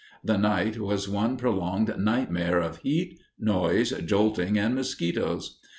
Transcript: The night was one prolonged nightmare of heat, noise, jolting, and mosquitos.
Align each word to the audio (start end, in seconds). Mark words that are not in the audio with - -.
The 0.23 0.37
night 0.39 0.79
was 0.79 1.07
one 1.07 1.37
prolonged 1.37 1.93
nightmare 1.99 2.57
of 2.59 2.77
heat, 2.77 3.19
noise, 3.37 3.91
jolting, 3.91 4.57
and 4.57 4.73
mosquitos. 4.73 5.59